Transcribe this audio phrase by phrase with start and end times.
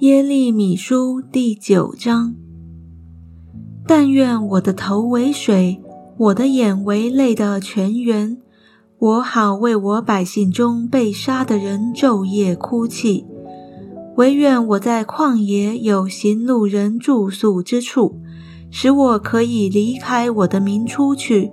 [0.00, 2.34] 耶利米书第九章：
[3.86, 5.80] 但愿我的头为水，
[6.16, 8.36] 我的眼为泪的泉源，
[8.98, 13.24] 我好为我百姓中被杀的人昼夜哭泣。
[14.16, 18.20] 唯愿我在旷野有行路人住宿之处，
[18.70, 21.52] 使我可以离开我的民出去，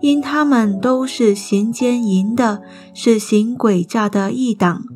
[0.00, 2.62] 因他们都是行奸淫的，
[2.92, 4.95] 是行诡诈的一党。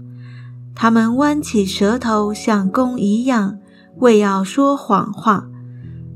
[0.82, 3.58] 他们弯起舌头，像弓一样，
[3.98, 5.46] 为要说谎话。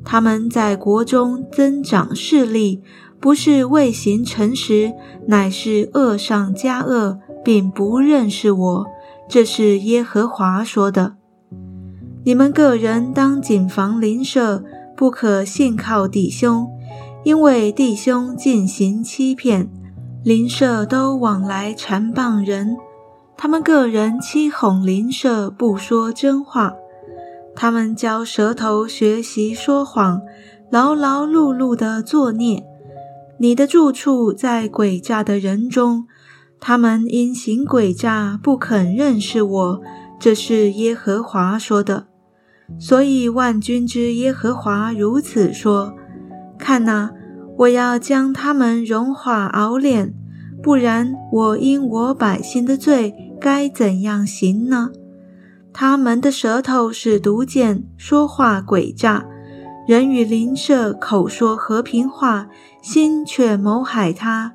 [0.03, 2.83] 他们在国中增长势力，
[3.21, 4.95] 不是为行诚实，
[5.27, 8.87] 乃是恶上加恶，并不认识我。
[9.29, 11.17] 这是耶和华说的。
[12.25, 14.65] 你们个人当谨防邻舍，
[14.97, 16.67] 不可信靠弟兄，
[17.23, 19.69] 因为弟兄进行欺骗，
[20.23, 22.79] 邻舍都往来缠谤人。
[23.37, 26.73] 他们个人欺哄邻舍，不说真话；
[27.55, 30.23] 他们教舌头学习说谎，
[30.71, 32.65] 劳劳碌碌的作孽。
[33.39, 36.07] 你的住处在诡诈的人中，
[36.61, 39.81] 他们因行诡诈，不肯认识我。
[40.19, 42.07] 这是耶和华说的。
[42.79, 45.93] 所以万军之耶和华如此说：
[46.57, 47.11] 看哪，
[47.59, 50.15] 我要将他们融化熬炼，
[50.65, 53.15] 不然我因我百姓的罪。
[53.39, 54.91] 该怎样行呢？
[55.71, 59.27] 他们的舌头是毒箭，说话诡诈；
[59.87, 62.49] 人与邻舍口说和平话，
[62.81, 64.55] 心却谋害他。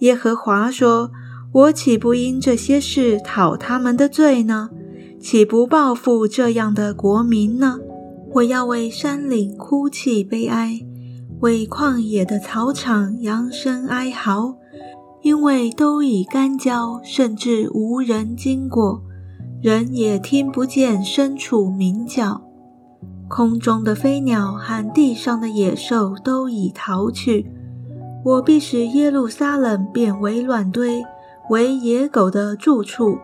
[0.00, 1.12] 耶和华说
[1.54, 4.70] ：“我岂不因这些事讨他们的罪呢？
[5.20, 7.78] 岂不报复这样的国民呢？
[8.32, 10.80] 我要为山岭哭泣悲哀，
[11.38, 14.56] 为旷野的草场扬声哀嚎。”
[15.24, 19.02] 因为都已干焦，甚至无人经过，
[19.62, 22.42] 人也听不见牲畜鸣叫。
[23.26, 27.46] 空中的飞鸟和地上的野兽都已逃去。
[28.22, 31.02] 我必使耶路撒冷变为乱堆，
[31.48, 33.16] 为野狗的住处；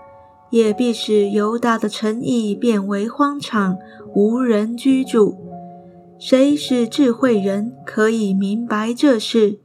[0.48, 3.76] 也必使犹大的城邑变为荒场，
[4.14, 5.36] 无人居住。
[6.18, 9.60] 谁是智慧人，可以明白这事？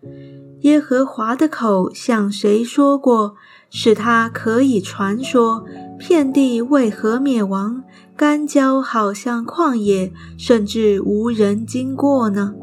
[0.66, 3.36] 耶和华的口向谁说过，
[3.70, 5.64] 使他可以传说？
[6.00, 7.84] 遍地为何灭亡？
[8.18, 12.56] 干焦好像旷野，甚至无人经过呢？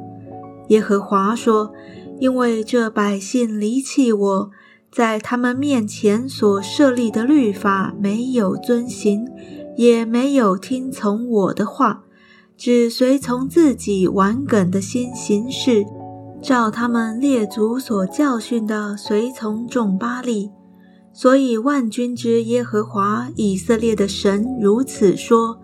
[0.70, 1.72] 耶和华说
[2.18, 4.50] ：“因为这百姓离弃我，
[4.90, 9.28] 在他们面前所设立的律法没有遵行，
[9.76, 12.02] 也没有听从我的话，
[12.56, 15.86] 只随从自己顽梗的心行事。”
[16.42, 20.50] 照他们列祖所教训的，随从众巴利。
[21.12, 25.60] 所以万军之耶和华以色列的神如此说：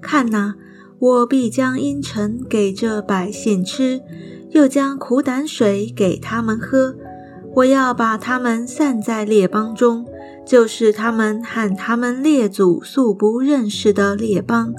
[0.00, 0.54] 看哪，
[0.98, 4.00] 我必将阴沉给这百姓吃，
[4.50, 6.96] 又将苦胆水给他们喝。
[7.56, 10.04] 我要把他们散在列邦中，
[10.44, 14.74] 就是他们和他们列祖素不认识的列邦。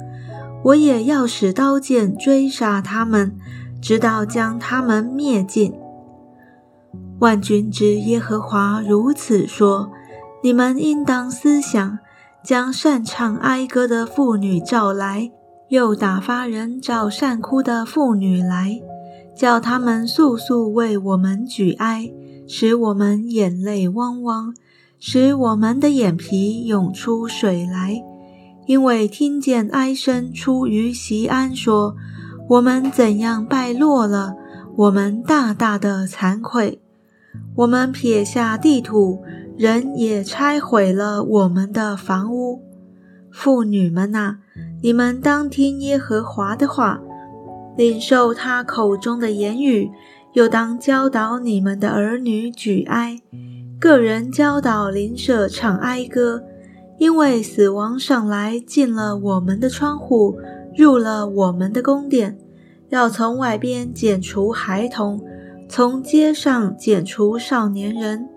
[0.64, 3.36] 我也要使刀剑追杀他们。
[3.80, 5.72] 直到将他们灭尽。
[7.20, 9.90] 万军之耶和华如此说：
[10.42, 11.98] 你们应当思想，
[12.44, 15.30] 将擅唱哀歌的妇女召来，
[15.68, 18.80] 又打发人找善哭的妇女来，
[19.36, 22.10] 叫他们速速为我们举哀，
[22.46, 24.54] 使我们眼泪汪汪，
[25.00, 28.00] 使我们的眼皮涌出水来，
[28.66, 31.96] 因为听见哀声出于西安说。
[32.48, 34.34] 我们怎样败落了？
[34.74, 36.80] 我们大大的惭愧。
[37.56, 39.22] 我们撇下地土，
[39.58, 42.62] 人也拆毁了我们的房屋。
[43.30, 44.36] 妇女们呐，
[44.82, 46.98] 你们当听耶和华的话，
[47.76, 49.90] 领受他口中的言语，
[50.32, 53.20] 又当教导你们的儿女举哀，
[53.78, 56.42] 个人教导邻舍唱哀歌，
[56.96, 60.38] 因为死亡上来进了我们的窗户。
[60.76, 62.38] 入了我们的宫殿，
[62.88, 65.20] 要从外边剪除孩童，
[65.68, 68.28] 从街上剪除少年人。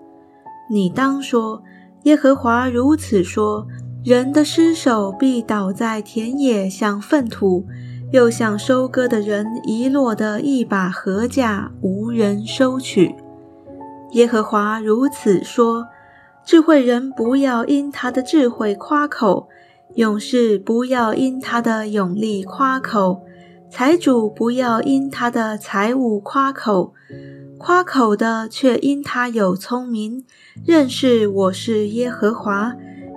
[0.70, 1.62] 你当说：
[2.04, 3.66] 耶和华如此说：
[4.04, 7.64] 人的尸首必倒在田野，像粪土，
[8.10, 13.14] 又像收割的人遗落的一把禾架，无人收取。
[14.12, 15.86] 耶和华如此说：
[16.44, 19.48] 智慧人不要因他的智慧夸口。
[19.94, 23.20] 勇士不要因他的勇力夸口，
[23.70, 26.94] 财主不要因他的财物夸口，
[27.58, 30.24] 夸口的却因他有聪明，
[30.64, 32.72] 认识我是耶和华，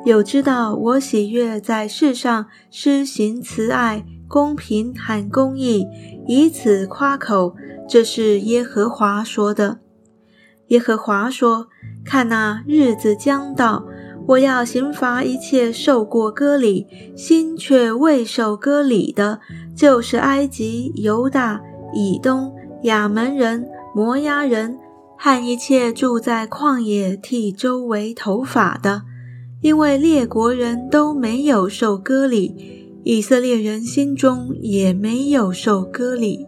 [0.06, 5.86] 有知道我喜悦在世上施行慈爱、公平和公义，
[6.28, 7.56] 以此夸口。
[7.88, 9.80] 这是耶和华说的。
[10.70, 11.68] 耶和华说
[12.04, 13.86] ：“看那日子将到，
[14.28, 19.40] 我要刑罚一切受过割礼、心却未受割礼的，
[19.76, 21.62] 就是埃及、犹大、
[21.94, 22.52] 以东、
[22.84, 24.78] 亚门人、摩押人
[25.18, 29.04] 和一切住在旷野剃周围头发的。”
[29.62, 32.54] 因为列国人都没有受割礼，
[33.04, 36.46] 以色列人心中也没有受割礼。